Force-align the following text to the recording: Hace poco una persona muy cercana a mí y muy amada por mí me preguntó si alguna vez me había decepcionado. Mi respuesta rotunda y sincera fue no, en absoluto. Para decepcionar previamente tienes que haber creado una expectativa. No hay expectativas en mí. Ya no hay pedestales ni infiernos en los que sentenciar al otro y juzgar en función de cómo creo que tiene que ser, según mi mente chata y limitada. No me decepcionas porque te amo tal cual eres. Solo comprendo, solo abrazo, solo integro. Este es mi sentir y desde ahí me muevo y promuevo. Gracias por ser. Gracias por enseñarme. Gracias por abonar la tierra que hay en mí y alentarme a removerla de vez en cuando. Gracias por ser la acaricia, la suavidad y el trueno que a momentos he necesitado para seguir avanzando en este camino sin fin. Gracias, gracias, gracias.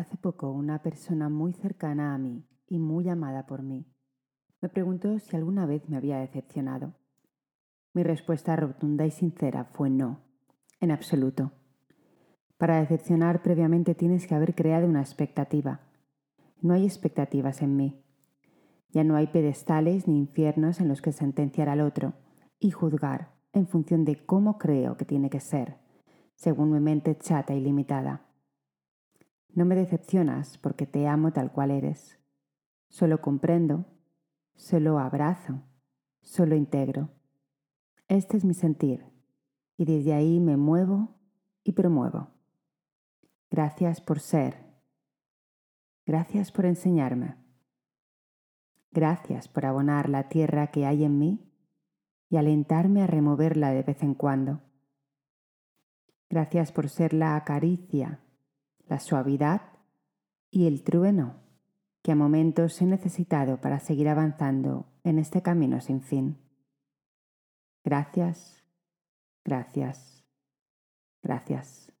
Hace 0.00 0.16
poco 0.16 0.50
una 0.50 0.80
persona 0.80 1.28
muy 1.28 1.52
cercana 1.52 2.14
a 2.14 2.18
mí 2.18 2.42
y 2.66 2.78
muy 2.78 3.10
amada 3.10 3.44
por 3.44 3.62
mí 3.62 3.84
me 4.62 4.70
preguntó 4.70 5.18
si 5.18 5.36
alguna 5.36 5.66
vez 5.66 5.90
me 5.90 5.98
había 5.98 6.16
decepcionado. 6.16 6.94
Mi 7.92 8.02
respuesta 8.02 8.56
rotunda 8.56 9.04
y 9.04 9.10
sincera 9.10 9.64
fue 9.64 9.90
no, 9.90 10.22
en 10.80 10.90
absoluto. 10.90 11.52
Para 12.56 12.80
decepcionar 12.80 13.42
previamente 13.42 13.94
tienes 13.94 14.26
que 14.26 14.34
haber 14.34 14.54
creado 14.54 14.88
una 14.88 15.02
expectativa. 15.02 15.80
No 16.62 16.72
hay 16.72 16.86
expectativas 16.86 17.60
en 17.60 17.76
mí. 17.76 18.02
Ya 18.88 19.04
no 19.04 19.16
hay 19.16 19.26
pedestales 19.26 20.08
ni 20.08 20.16
infiernos 20.16 20.80
en 20.80 20.88
los 20.88 21.02
que 21.02 21.12
sentenciar 21.12 21.68
al 21.68 21.82
otro 21.82 22.14
y 22.58 22.70
juzgar 22.70 23.34
en 23.52 23.66
función 23.66 24.06
de 24.06 24.24
cómo 24.24 24.56
creo 24.56 24.96
que 24.96 25.04
tiene 25.04 25.28
que 25.28 25.40
ser, 25.40 25.76
según 26.36 26.72
mi 26.72 26.80
mente 26.80 27.18
chata 27.18 27.52
y 27.52 27.60
limitada. 27.60 28.29
No 29.54 29.64
me 29.64 29.74
decepcionas 29.74 30.58
porque 30.58 30.86
te 30.86 31.06
amo 31.06 31.32
tal 31.32 31.52
cual 31.52 31.70
eres. 31.70 32.18
Solo 32.88 33.20
comprendo, 33.20 33.84
solo 34.54 34.98
abrazo, 34.98 35.62
solo 36.20 36.54
integro. 36.54 37.10
Este 38.08 38.36
es 38.36 38.44
mi 38.44 38.54
sentir 38.54 39.04
y 39.76 39.84
desde 39.84 40.12
ahí 40.12 40.40
me 40.40 40.56
muevo 40.56 41.16
y 41.64 41.72
promuevo. 41.72 42.28
Gracias 43.50 44.00
por 44.00 44.20
ser. 44.20 44.70
Gracias 46.06 46.52
por 46.52 46.66
enseñarme. 46.66 47.36
Gracias 48.92 49.48
por 49.48 49.66
abonar 49.66 50.08
la 50.08 50.28
tierra 50.28 50.68
que 50.68 50.86
hay 50.86 51.04
en 51.04 51.18
mí 51.18 51.50
y 52.28 52.36
alentarme 52.36 53.02
a 53.02 53.06
removerla 53.06 53.70
de 53.70 53.82
vez 53.82 54.02
en 54.02 54.14
cuando. 54.14 54.60
Gracias 56.28 56.72
por 56.72 56.88
ser 56.88 57.12
la 57.12 57.36
acaricia, 57.36 58.20
la 58.90 58.98
suavidad 58.98 59.62
y 60.50 60.66
el 60.66 60.82
trueno 60.82 61.36
que 62.02 62.10
a 62.10 62.16
momentos 62.16 62.82
he 62.82 62.86
necesitado 62.86 63.60
para 63.60 63.78
seguir 63.78 64.08
avanzando 64.08 64.86
en 65.04 65.20
este 65.20 65.42
camino 65.42 65.80
sin 65.80 66.02
fin. 66.02 66.38
Gracias, 67.84 68.64
gracias, 69.44 70.24
gracias. 71.22 71.92